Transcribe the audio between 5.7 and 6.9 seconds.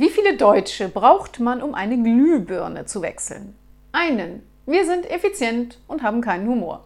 und haben keinen Humor.